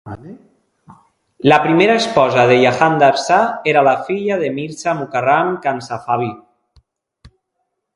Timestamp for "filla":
4.09-4.39